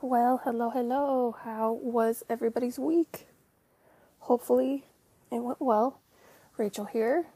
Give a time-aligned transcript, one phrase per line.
[0.00, 1.34] Well, hello, hello.
[1.42, 3.26] How was everybody's week?
[4.20, 4.84] Hopefully,
[5.32, 5.98] it went well.
[6.56, 7.26] Rachel here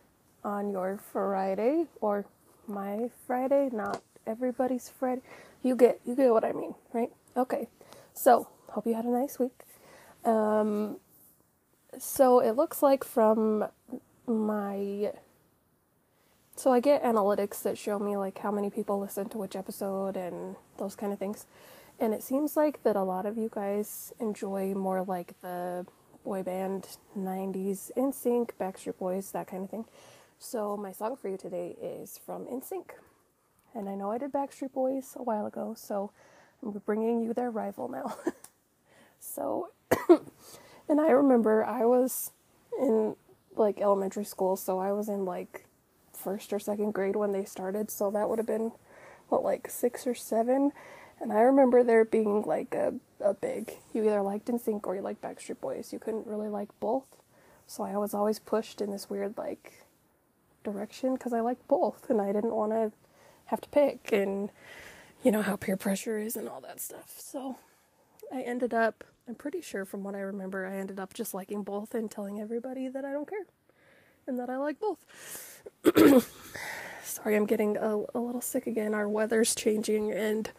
[0.44, 2.24] on your Friday or
[2.68, 5.22] my Friday, not everybody's Friday.
[5.64, 7.10] You get you get what I mean, right?
[7.36, 7.66] Okay.
[8.14, 9.64] So, hope you had a nice week.
[10.24, 10.98] Um
[11.98, 13.66] so it looks like from
[14.24, 15.10] my
[16.54, 20.16] so I get analytics that show me like how many people listen to which episode
[20.16, 21.46] and those kind of things.
[22.02, 25.86] And it seems like that a lot of you guys enjoy more like the
[26.24, 29.84] boy band 90s NSYNC, Backstreet Boys, that kind of thing.
[30.40, 32.86] So my song for you today is from NSYNC.
[33.72, 36.10] And I know I did Backstreet Boys a while ago, so
[36.60, 38.16] I'm bringing you their rival now.
[39.20, 39.68] so
[40.88, 42.32] and I remember I was
[42.80, 43.14] in
[43.54, 45.66] like elementary school, so I was in like
[46.12, 48.72] first or second grade when they started, so that would have been
[49.28, 50.72] what like 6 or 7
[51.22, 55.02] and I remember there being like a, a big, you either liked NSYNC or you
[55.02, 55.92] liked Backstreet Boys.
[55.92, 57.06] You couldn't really like both.
[57.68, 59.84] So I was always pushed in this weird like
[60.64, 62.90] direction because I liked both and I didn't want to
[63.46, 64.50] have to pick and
[65.22, 67.14] you know how peer pressure is and all that stuff.
[67.16, 67.56] So
[68.34, 71.62] I ended up, I'm pretty sure from what I remember, I ended up just liking
[71.62, 73.46] both and telling everybody that I don't care
[74.26, 75.60] and that I like both.
[77.04, 78.92] Sorry, I'm getting a, a little sick again.
[78.92, 80.50] Our weather's changing and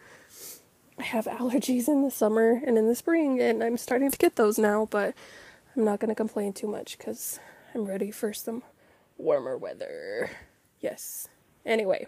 [0.98, 4.36] I have allergies in the summer and in the spring, and I'm starting to get
[4.36, 5.14] those now, but
[5.76, 7.40] I'm not going to complain too much because
[7.74, 8.62] I'm ready for some
[9.18, 10.30] warmer weather.
[10.80, 11.28] Yes.
[11.66, 12.06] Anyway,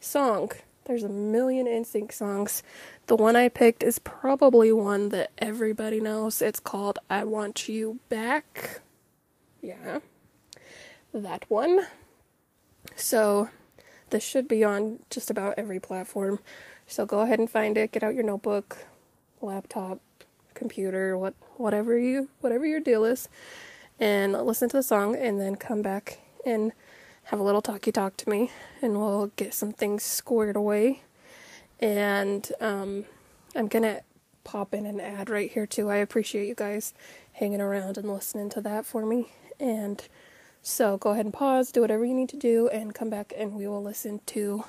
[0.00, 0.50] song.
[0.84, 2.62] There's a million NSYNC songs.
[3.06, 6.42] The one I picked is probably one that everybody knows.
[6.42, 8.80] It's called I Want You Back.
[9.60, 10.00] Yeah.
[11.14, 11.86] That one.
[12.96, 13.48] So,
[14.12, 16.38] this should be on just about every platform.
[16.86, 17.92] So go ahead and find it.
[17.92, 18.84] Get out your notebook,
[19.40, 20.00] laptop,
[20.54, 23.28] computer, what whatever you whatever your deal is,
[23.98, 26.72] and listen to the song, and then come back and
[27.24, 28.50] have a little talky talk to me,
[28.80, 31.02] and we'll get some things squared away.
[31.80, 33.06] And um,
[33.56, 34.02] I'm gonna
[34.44, 35.90] pop in an ad right here too.
[35.90, 36.92] I appreciate you guys
[37.32, 39.32] hanging around and listening to that for me.
[39.58, 40.06] And
[40.62, 43.54] so go ahead and pause, do whatever you need to do, and come back, and
[43.54, 44.64] we will listen to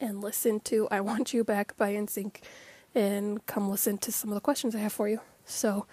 [0.00, 2.36] and listen to I Want You Back by NSYNC
[2.94, 5.20] and come listen to some of the questions I have for you.
[5.44, 5.86] So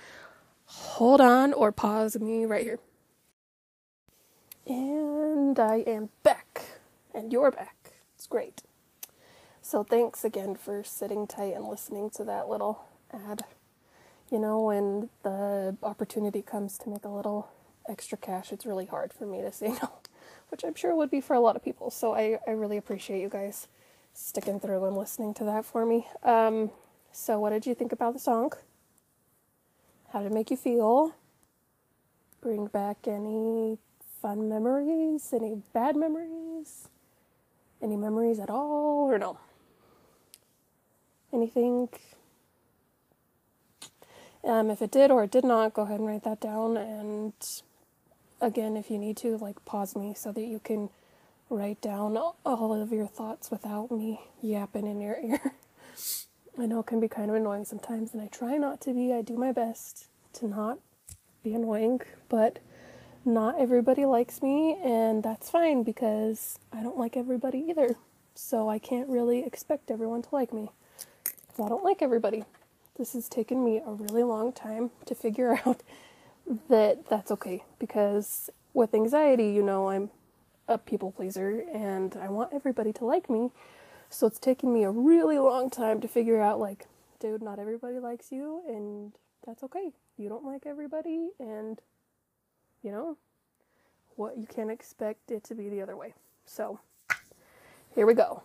[0.66, 2.80] hold on or pause me right here.
[4.66, 6.62] And I am back.
[7.14, 7.94] And you're back.
[8.16, 8.64] It's great.
[9.62, 13.44] So thanks again for sitting tight and listening to that little ad.
[14.32, 17.50] You know, when the opportunity comes to make a little
[17.88, 19.92] extra cash, it's really hard for me to say no,
[20.50, 21.90] which I'm sure would be for a lot of people.
[21.90, 23.68] So I, I really appreciate you guys
[24.14, 26.08] sticking through and listening to that for me.
[26.24, 26.72] Um,
[27.12, 28.52] so, what did you think about the song?
[30.12, 31.16] How did it make you feel?
[32.42, 33.78] Bring back any
[34.22, 35.34] fun memories?
[35.34, 36.90] Any bad memories?
[37.82, 39.38] Any memories at all, or no?
[41.34, 41.90] Anything?
[44.44, 46.78] Um, if it did or it did not, go ahead and write that down.
[46.78, 47.34] And
[48.42, 50.90] again, if you need to, like pause me so that you can
[51.50, 55.54] write down all of your thoughts without me yapping in your ear.
[56.60, 59.14] I know it can be kind of annoying sometimes, and I try not to be.
[59.14, 60.80] I do my best to not
[61.44, 62.60] be annoying, but
[63.24, 67.96] not everybody likes me, and that's fine because I don't like everybody either.
[68.36, 70.70] So I can't really expect everyone to like me
[71.66, 72.44] I don't like everybody.
[72.98, 75.82] This has taken me a really long time to figure out
[76.70, 80.10] that that's okay because with anxiety, you know, I'm
[80.68, 83.52] a people pleaser and I want everybody to like me.
[84.10, 86.88] So it's taken me a really long time to figure out like,
[87.20, 89.14] dude, not everybody likes you and
[89.46, 89.92] that's okay.
[90.18, 91.82] You don't like everybody and
[92.84, 93.18] you know,
[94.16, 96.14] what you can't expect it to be the other way.
[96.46, 96.80] So,
[97.94, 98.44] here we go.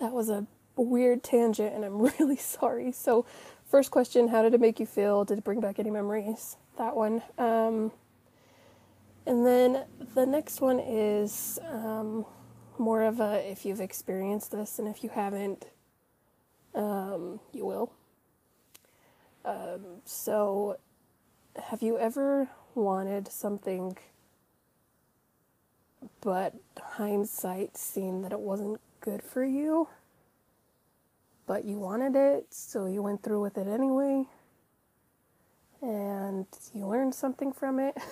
[0.00, 2.92] That was a weird tangent and I'm really sorry.
[2.92, 3.26] So,
[3.66, 5.24] first question, how did it make you feel?
[5.24, 6.56] Did it bring back any memories?
[6.78, 7.22] That one.
[7.36, 7.92] Um
[9.28, 9.84] and then
[10.14, 12.24] the next one is um,
[12.78, 15.66] more of a if you've experienced this, and if you haven't,
[16.74, 17.92] um, you will.
[19.44, 20.78] Um, so,
[21.62, 23.98] have you ever wanted something,
[26.22, 29.88] but hindsight seen that it wasn't good for you,
[31.46, 34.24] but you wanted it, so you went through with it anyway,
[35.82, 37.96] and you learn something from it?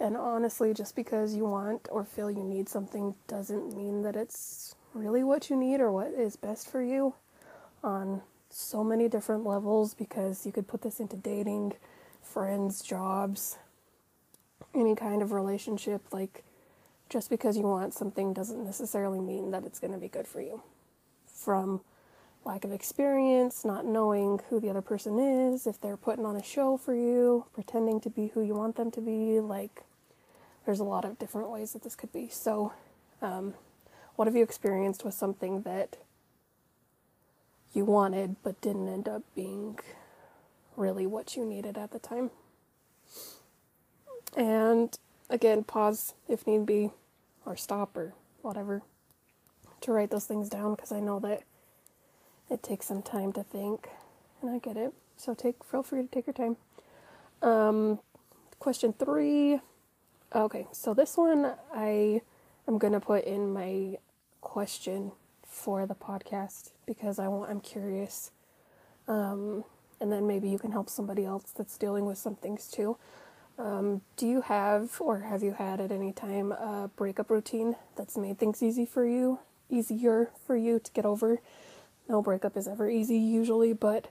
[0.00, 4.74] And honestly, just because you want or feel you need something doesn't mean that it's
[4.94, 7.14] really what you need or what is best for you
[7.84, 11.74] on so many different levels because you could put this into dating,
[12.22, 13.58] friends, jobs,
[14.74, 16.00] any kind of relationship.
[16.12, 16.44] Like,
[17.10, 20.40] just because you want something doesn't necessarily mean that it's going to be good for
[20.40, 20.62] you.
[21.26, 21.82] From
[22.44, 26.42] lack of experience, not knowing who the other person is, if they're putting on a
[26.42, 29.82] show for you, pretending to be who you want them to be, like,
[30.64, 32.28] there's a lot of different ways that this could be.
[32.28, 32.72] So,
[33.20, 33.54] um,
[34.16, 35.96] what have you experienced with something that
[37.72, 39.78] you wanted but didn't end up being
[40.76, 42.30] really what you needed at the time?
[44.36, 44.96] And
[45.28, 46.90] again, pause if need be,
[47.44, 48.82] or stop, or whatever,
[49.80, 51.42] to write those things down because I know that
[52.50, 53.88] it takes some time to think,
[54.42, 54.92] and I get it.
[55.16, 56.56] So take feel free to take your time.
[57.42, 58.00] Um,
[58.58, 59.60] question three.
[60.34, 62.20] Okay, so this one I
[62.68, 63.98] am gonna put in my
[64.40, 65.12] question
[65.46, 68.30] for the podcast because I want I'm curious.
[69.08, 69.64] Um,
[70.00, 72.96] and then maybe you can help somebody else that's dealing with some things too.
[73.58, 78.16] Um, do you have or have you had at any time a breakup routine that's
[78.16, 81.40] made things easy for you, easier for you to get over?
[82.10, 84.08] No breakup is ever easy usually, but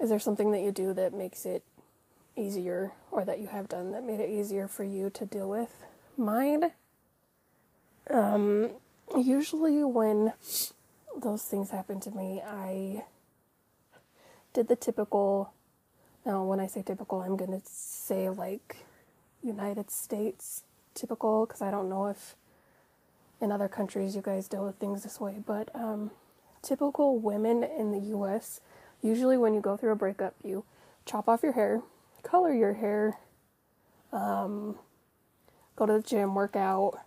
[0.00, 1.62] is there something that you do that makes it
[2.34, 5.84] easier or that you have done that made it easier for you to deal with?
[6.16, 6.72] Mine
[8.10, 8.70] um
[9.16, 10.32] usually when
[11.16, 13.04] those things happen to me, I
[14.52, 15.52] did the typical.
[16.26, 18.78] Now, when I say typical, I'm going to say like
[19.42, 20.64] United States
[20.94, 22.34] typical because I don't know if
[23.40, 26.10] in other countries you guys deal with things this way, but um,
[26.62, 28.60] typical women in the US,
[29.02, 30.64] usually when you go through a breakup, you
[31.04, 31.82] chop off your hair,
[32.22, 33.18] color your hair,
[34.12, 34.76] um,
[35.76, 36.98] go to the gym, work out,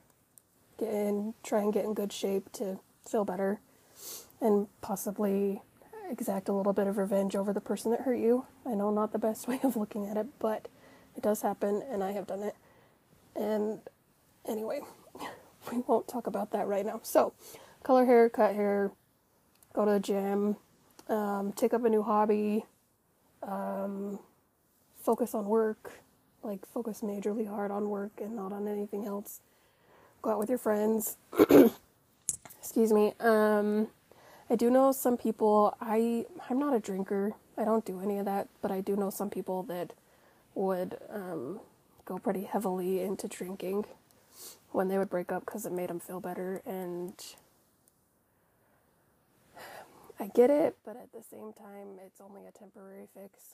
[0.77, 2.79] get in, try and get in good shape to
[3.09, 3.59] feel better,
[4.41, 5.61] and possibly
[6.09, 8.45] exact a little bit of revenge over the person that hurt you.
[8.65, 10.67] I know not the best way of looking at it, but
[11.15, 12.55] it does happen, and I have done it.
[13.35, 13.79] And
[14.47, 14.81] anyway,
[15.71, 16.99] we won't talk about that right now.
[17.03, 17.33] So,
[17.83, 18.91] color hair, cut hair,
[19.75, 20.56] go to the gym,
[21.10, 22.66] um, take up a new hobby,
[23.44, 24.19] um,
[25.01, 25.92] focus on work,
[26.44, 29.42] like focus majorly hard on work and not on anything else
[30.25, 31.18] go out with your friends.
[32.60, 33.13] Excuse me.
[33.19, 33.89] Um,
[34.50, 35.77] I do know some people.
[35.80, 37.33] I I'm not a drinker.
[37.56, 39.94] I don't do any of that, but I do know some people that
[40.56, 41.60] would um,
[42.06, 43.86] go pretty heavily into drinking
[44.72, 46.63] when they would break up because it made them feel better.
[46.66, 47.13] And
[50.25, 53.54] I get it, but at the same time, it's only a temporary fix.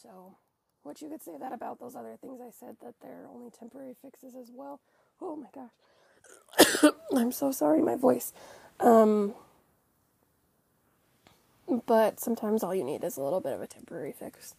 [0.00, 0.36] So,
[0.84, 3.96] what you could say that about those other things I said that they're only temporary
[4.00, 4.80] fixes as well.
[5.20, 6.92] Oh my gosh.
[7.16, 8.32] I'm so sorry, my voice.
[8.78, 9.34] Um,
[11.86, 14.54] but sometimes all you need is a little bit of a temporary fix.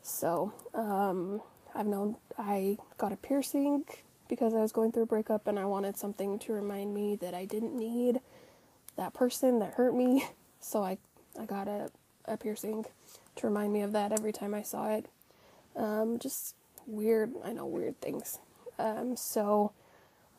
[0.00, 1.42] So, um,
[1.74, 3.84] I've known I got a piercing
[4.28, 7.34] because I was going through a breakup and I wanted something to remind me that
[7.34, 8.20] I didn't need
[8.96, 10.24] that person that hurt me.
[10.62, 10.96] So I,
[11.38, 11.90] I got a,
[12.24, 12.86] a piercing
[13.36, 15.06] to remind me of that every time I saw it.
[15.76, 16.54] Um, just
[16.86, 18.38] weird, I know, weird things.
[18.78, 19.72] Um, so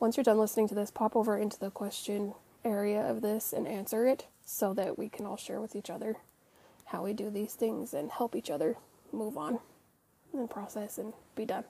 [0.00, 2.34] once you're done listening to this, pop over into the question
[2.64, 6.16] area of this and answer it so that we can all share with each other
[6.86, 8.76] how we do these things and help each other
[9.12, 9.58] move on
[10.32, 11.64] and process and be done.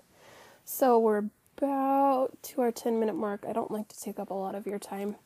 [0.65, 1.25] So we're
[1.59, 3.45] about to our 10 minute mark.
[3.49, 5.17] I don't like to take up a lot of your time.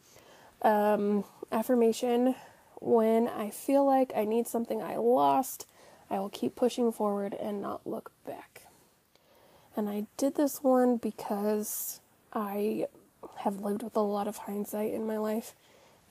[0.62, 2.34] Um, affirmation
[2.80, 5.66] when I feel like I need something I lost,
[6.10, 8.62] I will keep pushing forward and not look back.
[9.76, 12.00] And I did this one because
[12.32, 12.86] I
[13.38, 15.54] have lived with a lot of hindsight in my life,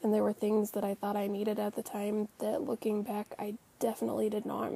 [0.02, 3.34] and there were things that I thought I needed at the time that looking back,
[3.40, 4.74] I definitely did not.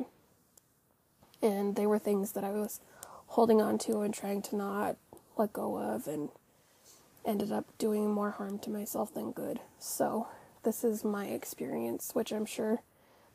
[1.42, 2.80] And they were things that I was
[3.28, 4.98] holding on to and trying to not
[5.38, 6.30] let go of, and
[7.26, 9.60] ended up doing more harm to myself than good.
[9.80, 10.28] So,
[10.64, 12.82] this is my experience, which I'm sure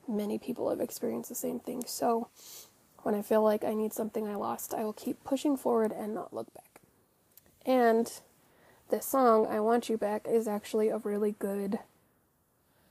[0.08, 1.84] many people have experienced the same thing.
[1.86, 2.28] So,
[3.02, 6.14] when I feel like I need something I lost, I will keep pushing forward and
[6.14, 6.80] not look back.
[7.64, 8.12] And
[8.90, 11.80] this song, I Want You Back, is actually a really good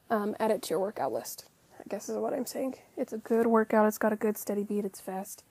[0.10, 1.46] um, add it to your workout list,
[1.80, 2.76] I guess is what I'm saying.
[2.96, 5.44] It's a good workout, it's got a good steady beat, it's fast,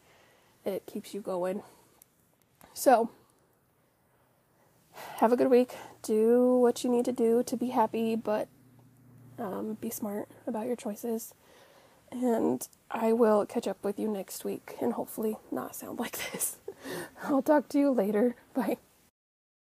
[0.64, 1.62] it keeps you going.
[2.72, 3.10] So,
[5.16, 5.74] have a good week.
[6.02, 8.48] Do what you need to do to be happy, but
[9.38, 11.34] um, be smart about your choices.
[12.10, 16.58] And I will catch up with you next week and hopefully not sound like this.
[17.24, 18.36] I'll talk to you later.
[18.54, 18.78] Bye.